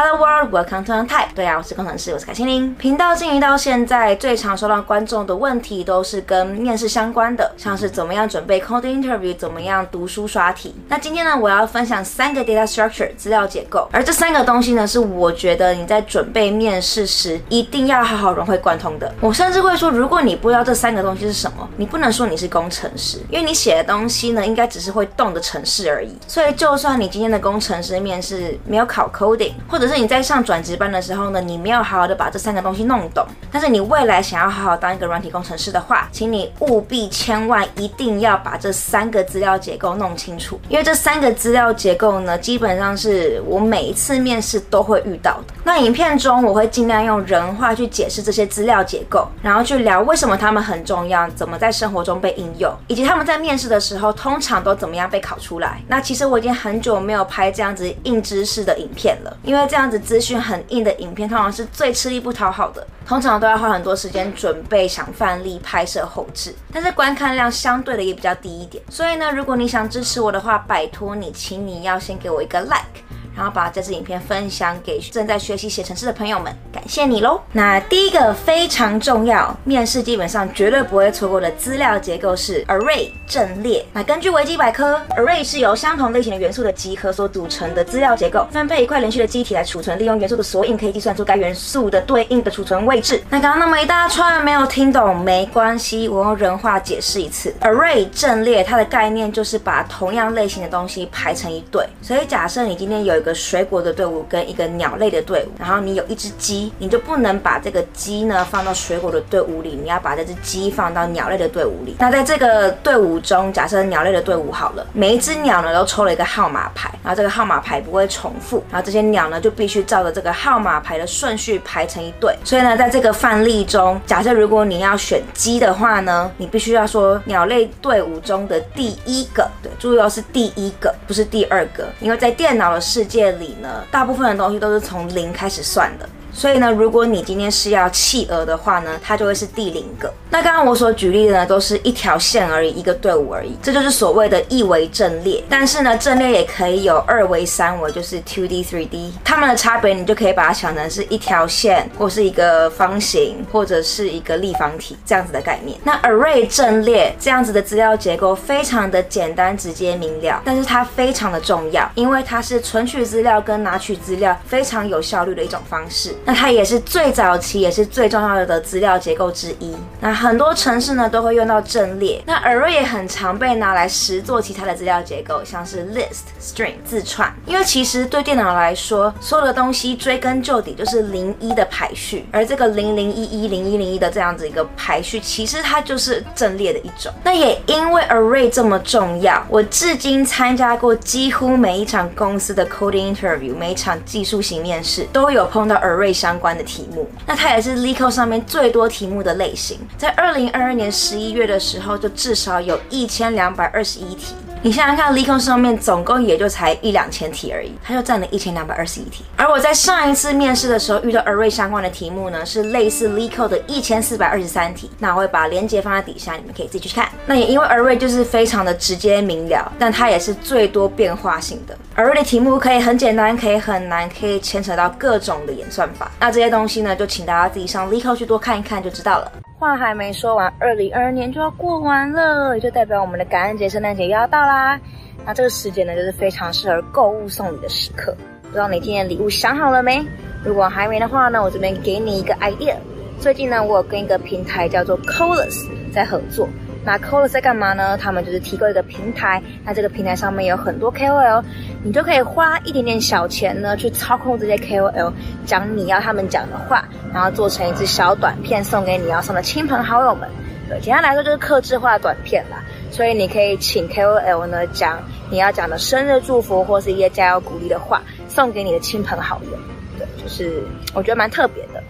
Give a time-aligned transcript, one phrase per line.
[0.00, 1.30] Hello World, Welcome to Type。
[1.34, 2.72] 对啊，我是工程师，我是凯心玲。
[2.76, 10.72] 频道经营到现在，最常收到观众的问题都是跟面试相关的，像是怎么样准备 coding interview，怎么样读书刷题。
[10.88, 19.12] 那今天呢，我要分享三个 data structure 资料结构，而这三个东西呢，是我觉得你在准备面试时一定要好好融会贯通的。
[19.20, 26.16] 我甚至会说，如果你不知道这三个东西是什么，你不能说你是工程师，因为你写的东西呢，应该只是会动的程式而已。
[26.28, 45.54] 所以，就算你今天的工程师面试没有考 coding，或者是你在上转职班的时候呢，你没有好好的把这三个东西弄懂，但是你未来想要好好当一个软体工程师的话，请你务必千万一定要把这三个资料结构弄清楚，因为这三个资料结构呢，基本上是我每一次面试都会遇到的。
[45.64, 55.80] 那影片中我会尽量用人话去解释这些资料结构，然后去聊为什么他们很重要，怎么在生活中被应用，以及他们在面试的时候通常都怎么样被考出来。
[55.86, 68.82] 那其实我已经很久没有拍这样子硬知识的影片了，因为这这样子资讯很硬的影片，通常是最吃力不讨好的，通常都要花很多时间准备、想范例、拍摄、后置，但是观看量相对的也比较低一点。
[68.90, 73.04] 所以呢，如果你想支持我的话，拜托你，请你要先给我一个 like。
[73.38, 77.40] 然后把这支影片分享给正在学习写程式的朋友们，感谢你喽。
[77.52, 83.86] 那第一个非常重要，面试基本上绝对不会错过的资料结构是 array 阵列。
[83.92, 93.22] 那根据维基百科，array 是由相同类型的元素的集合所组成的资料结构，分配一块连续的机体来储存，利用元素的索引可以计算出该元素的对应的储存位置。
[93.30, 97.54] 那刚刚那么一大串没有听懂没关系，我用人话解释一次。
[97.60, 111.96] array 阵列它的概念就是把同样类型的东西排成一队，所以假设你今天有一个水果的队伍跟一个鸟类的队伍，然后你有一只鸡，你就不能把这个鸡呢放到水果的队伍里，你要把这只鸡放到鸟类的队伍里。
[111.98, 122.36] 那在这个队伍中，假设鸟类的队伍好了，每一只鸟呢都抽了一个号码牌，然后这个号码牌不会重复，然后这些鸟呢就必须照着这个号码牌的顺序排成一队。
[122.44, 133.54] 所以呢，在这个范例中，假设如果你要选鸡的话呢，你必须要说鸟类队伍中的第一个，对，注意哦，是第一个，不是第二个，因为在电脑的世界里。
[133.60, 136.08] 呢，大部分的东西都是从零开始算的。
[136.32, 140.12] 所以呢，如果你今天是要弃鹅的话呢，它就会是第零个。
[140.30, 145.42] 那刚刚我所举例的呢，都是一条线而已，一个队伍而已，这就是所谓的一维阵列。
[145.48, 149.12] 但是呢，阵列也可以有二维、三维，就是 two D、three D。
[149.24, 155.78] 它们的差别，你就可以把它想成是一条线，或是一个方形，或者是一个立方体这样子的概念。
[155.82, 166.14] 那 array 阵列这样子的资料结构非常的简单、直接、明了，但是它非常的重要，因为它是存取资料跟拿取资料非常有效率的一种方式。
[166.24, 169.74] 那它也是最早期也是最重要的资料结构之一。
[170.00, 172.22] 那很多城市呢都会用到阵列。
[172.26, 177.32] 那 array 也很常被拿来实作其他的资料结构，像是 list、string 字串。
[177.46, 187.12] 因为其实对电脑来说，所有的东西追根究底就是零一的排序，而这个零零一一零一零一的这样子一个排序，其实它就是阵列的一种。
[187.24, 196.07] 那也因为 array 这么重要，我至今参加过几乎每一场公司的 coding interview，每一场技术型面试都有碰到 array。
[196.12, 199.78] 相关的题目，那它也是 Leeco 上面最多题目的类型。
[199.96, 204.34] 在二零二二年十一月的时候，就至少有一千两百二十一题。
[204.60, 209.24] 你想想看 Leeco 书上面总共也就才一两千题而已，它就占了一千两百二十一题。
[209.36, 214.90] 而我在上一次面试的时候遇到 Array 相关的题目呢，是类似 Leeco 的一千四百二十三题。
[214.98, 217.08] 那我会把链接放在底下，你们可以自己去看。
[217.24, 221.78] 那也因为 Array 就是非常的直接明了，但它也是最多变化性的。
[221.96, 226.10] Array 的题目可以很简单，可以很难，可以牵扯到各种的演算法。
[226.18, 229.32] 那这些东西呢，就请大家自己上 Leeco 去多看一看就知道了。
[229.58, 234.78] 话还没说完，二零二二年就要过完了，也就代表我们的感恩节、圣诞节又要到啦。
[235.26, 238.16] 那这个时间呢，就是非常适合购物送礼的时刻。
[238.42, 240.00] 不知道你今天的礼物想好了没？
[240.44, 242.76] 如果还没的话呢，我这边给你一个 idea。
[243.18, 246.48] 最近呢，我有跟一个平台叫做 Coolest 在合作。
[246.84, 247.98] 那 KOL 在干嘛呢？
[247.98, 251.42] 他们就是提供一个平台，那这个平台上面有很多 KOL，
[251.82, 255.12] 你就可以花一点点小钱呢，去操控这些 KOL，
[255.44, 260.28] 讲你要他们讲的话，然后做成一支小短片送给你要送的亲朋好友们。
[260.68, 262.62] 对，简单来说就是客制化短片啦。
[262.90, 264.98] 所以你可以请 KOL 呢讲
[265.30, 269.58] 你要讲的生日祝福或是一些加油鼓励的话，送给你的亲朋好友。
[269.98, 270.62] 对，就是
[270.94, 271.82] 我觉得蛮特别的。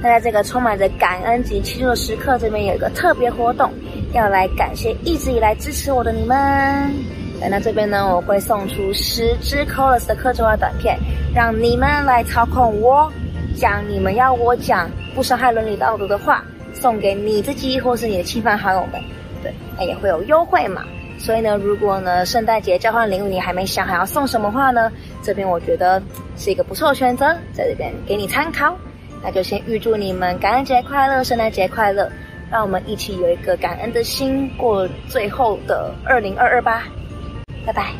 [0.00, 3.72] 那在这个充满着感恩及庆祝的时刻，这边有一个特别活动，
[4.14, 6.90] 要来感谢一直以来支持我的你们。
[7.50, 10.96] 那这边呢，我会送出十支 Coolest 的客制化短片，
[11.34, 13.12] 让你们来操控我，
[13.54, 19.02] 讲你们要我讲不伤害伦理道德的话，送给你自己或是你的亲朋好友们。
[19.42, 20.84] 对，那也会有优惠嘛。
[21.18, 24.90] 所以呢，如果呢圣诞节交换礼物你还没想好要送什么话呢，
[25.22, 26.02] 这边我觉得
[26.36, 28.76] 是一个不错的选择，在这边给你参考。
[29.22, 32.10] 那就先预祝你们感恩节快乐，圣诞节快乐，
[32.54, 36.84] 让我们一起有一个感恩的心过最后的二零二二吧，
[37.66, 37.90] 拜拜。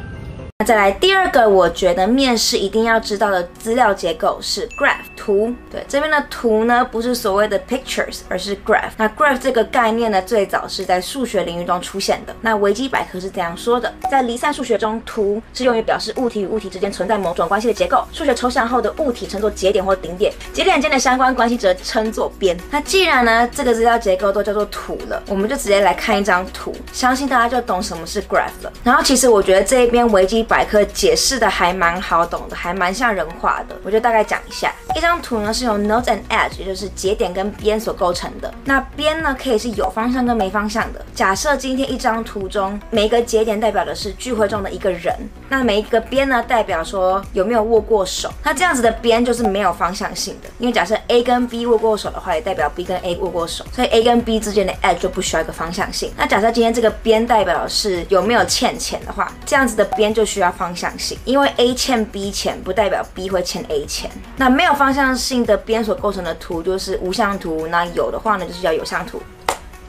[0.60, 5.54] 那再来第二个，我觉得面试一定要知道的资料结构是 graph 图。
[5.70, 8.90] 对，这边的图呢，不是所谓的 pictures，而是 graph。
[8.98, 12.34] 那 graph 这个概念呢，最早是在数学领域中出现的。
[12.42, 18.04] 那维基百科是这样说的：在离散数学中，图是用于表示物体与物体之间存在某种关系的结构。
[18.12, 22.56] 数学抽象后的物体称作节点或顶点，节点间的相关关系则称作边。
[22.70, 28.72] 那既然呢，这个资料结构都叫做图了，我们就直接来看一张图，相信大家就懂什么是 graph 了。
[28.84, 30.44] 然后其实我觉得这一边维基。
[30.44, 34.72] 百科解释的还蛮好懂的，还蛮像人话的，我就大概讲一下。
[34.94, 38.52] 一张图呢是由 node and edge，也就是节点跟边所构成的。
[38.64, 41.04] 那边呢可以是有方向跟没方向的。
[41.14, 45.14] 假设今天一张图中每一个节点代表的是聚会中的一个人，
[45.48, 48.30] 那每一个边呢代表说有没有握过手。
[48.42, 56.12] 那这样子的边就是没有方向性的，因为假设 A 跟 B 握过手的话，也代表 B 跟 A 握过手，所以 A 跟 B 之间的 edge 就不需要一个方向性。
[56.16, 64.10] 那假设今天这个边代表的是有没有欠钱的话，这样子的边就需要方向性，因为 A 欠 B 钱不代表 B 会欠 A 钱。
[64.36, 69.20] 那没有方向向性的边所构成的图就是无向图，那有的话呢就是叫有向图。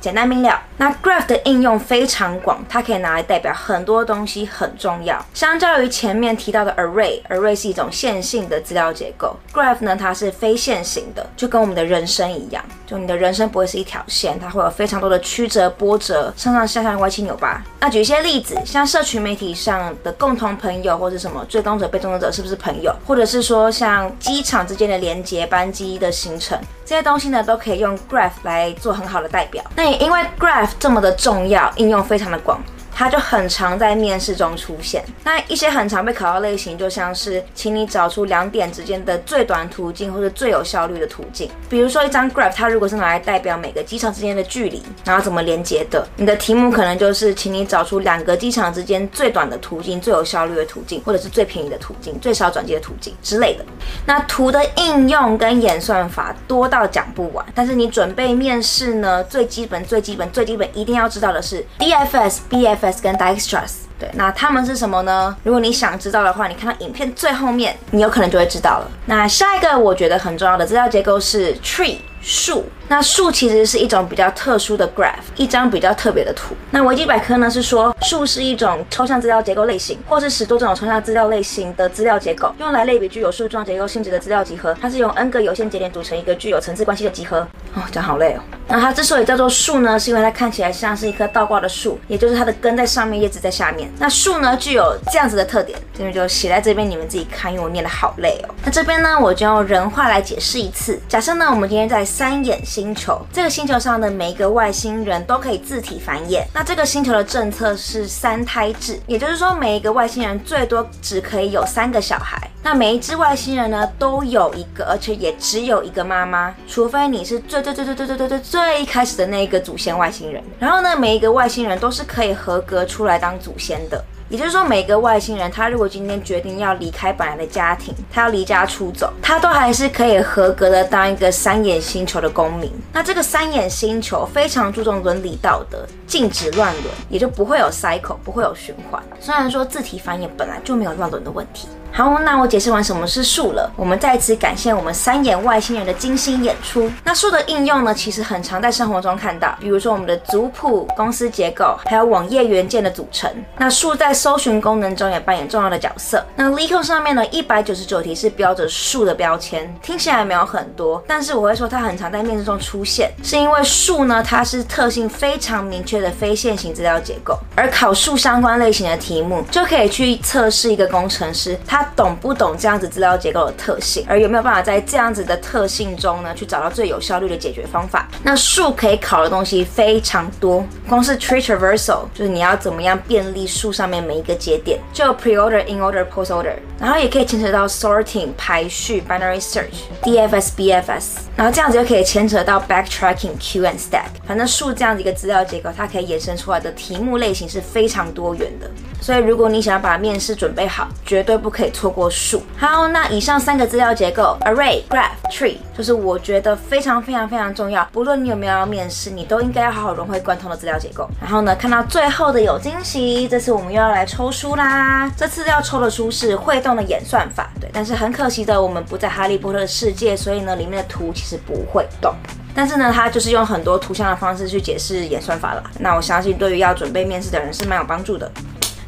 [0.06, 0.62] 简单明了。
[0.78, 5.26] 那 graph 的应用非常广，它可以拿来代表很多东西，很重要。
[5.34, 17.60] 相较于前面提到的 array，array 是一种线性的资料结构，graph 呢它是非线性的，就跟我们的人生一样，就你的人生不会是一条线，它会有非常多的曲折波折，上上下下歪七扭八。
[17.80, 29.64] 那举一些例子，像社群媒体上的共同朋友，或者什么追踪者、被踪者是不是朋友，或者是说像机场之间的连接、班机的行程，这些东西呢都可以用 graph 来做很好的代表。
[29.76, 32.62] 那因为 graph 这么的重要，应用非常的广。
[32.98, 35.04] 它就很常在面试中出现。
[35.22, 41.52] 那一些很常被考到类型，就像是请你找出两点之间的最短途径或者最有效率的途径。
[41.70, 53.66] 比如说一张 graph，它如果是拿来代表每个机场之间的距离，然后怎么连接的，你的题目可能就是请你找出两个机场之间最短的途径、最有效率的途径，或者是最便宜的途径、最少转机的途径之类的。
[54.06, 62.85] 那图的应用跟演算法多到讲不完，但是你准备面试呢，最基本、最基本、最基本一定要知道的是 DFS、BFS。
[63.02, 65.36] 跟 Dijkstra's，对，那他们是什么呢？
[65.44, 68.92] 如果你想知道的话，你看到影片最后面，你有可能就会知道了。
[69.06, 72.66] 那下一个我觉得很重要的资料结构是 tree 树。
[72.88, 76.56] 那树其实是一种比较特殊的 graph，一张比较特别的图。
[76.70, 84.76] 那维基百科呢是说，树是一种抽象资料结构类型，或是十多种抽象资料类型的资料结构，用来类比具有树状结构性质的资料集合。
[84.80, 87.40] 它是用 n 个有限节点组成一个具有层次关系的集合。
[87.74, 88.40] 哦，讲好累哦。
[88.68, 93.90] 那它之所以叫做树呢，是因为它看起来像是一棵倒挂的树，也就是它的根在上面，叶子在下面。
[93.98, 98.54] 那树呢具有这样子的特点，这边就写在这边，你们自己看，因为我念得好累哦。
[98.64, 101.00] 那这边呢，我就用人话来解释一次。
[101.08, 106.46] 假设呢，我们今天在三眼星球，这个星球上的每一个外星人都可以自体繁衍。
[106.54, 112.50] 那这个星球的政策是三胎制，也就是说每一个外星人最多只可以有三个小孩。
[112.64, 120.42] 那每一只外星人呢都有一个，而且也只有一个妈妈，除非你是最最最最最最最最最一开始的那一个祖先外星人。
[120.58, 124.02] 然后呢，每一个外星人都是可以合格出来当祖先的。
[124.28, 132.72] 也就是说，每个外星人，他如果今天决定要离开本来的家庭，他要离家出走，他都还是可以合格的当一个三眼星球的公民。
[132.92, 139.02] 那这个三眼星球非常注重伦理道德，禁止乱伦，也就不会有 cycle，不会有循环。
[139.20, 141.68] 虽然说自体繁衍本来就没有乱伦的问题。
[141.98, 143.72] 好，那我解释完什么是树了。
[143.78, 146.92] 我们再次感谢我们三眼外星人的精心演出。
[147.06, 153.32] 那树的应用呢，其实很常在生活中看到，比如说我们的族谱、公司结构，还有网页元件的组成。
[153.58, 156.22] 那树在搜寻功能中也扮演重要的角色。
[156.36, 171.85] 那 Leeco 上面呢，一百九十九题是标着树的标签，听起来没有很多，但是我会说它很常在面试中出现，是因为树呢，它是特性非常明确的非线性资料结构，而考树相关类型的题目就可以去测试一个工程师他。
[171.96, 178.08] 懂不懂这样子资料结构的特性，而有没有办法在这样子的特性中呢，去找到最有效率的解决方法？
[178.24, 191.04] 那树可以考的东西非常多，光是 tree traversal 就是你要怎么样便利树上面每一个节点，就 pre-order、in-order、post-order，然后也可以牵扯到 sorting 排序、binary search、DFS、BFS，
[191.36, 194.08] 然后这样子就可以牵扯到 backtracking、Q and stack。
[194.28, 198.70] 反正树这样的一个资料结构，它可以衍生出来的题目类型是非常多元的。
[199.02, 202.42] 所以如果你想要把面试准备好，绝对不可以错过数。
[202.58, 207.86] 好，那以上三个资料结构：array、graph、tree，就是我觉得非常非常非常重要。
[207.92, 211.08] 不论你有没有要面试，你都应该要好好融会贯通的资料结构。
[211.22, 215.12] 然后呢，看到最后的有惊喜，这次我们又要来抽书啦。
[215.18, 222.16] 这次要抽的书是《会动的演算法》，对，但是很可惜的，我们不在哈利波特的世界，所以呢，里面的图其实不会动。
[222.58, 225.64] 但是呢，它就是用很多图像的方式去解释演算法了。
[225.78, 228.32] 那我相信对于要准备面试的人是蛮有帮助的。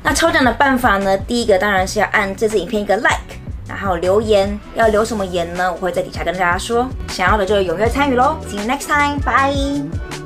[0.03, 1.17] 那抽奖的办法呢？
[1.17, 3.35] 第一个当然是要按这支影片一个 like，
[3.67, 5.71] 然后留言，要留什么言呢？
[5.71, 6.87] 我会在底下跟大家说。
[7.09, 8.37] 想要的就踊跃参与喽。
[8.47, 10.16] See you next time，bye。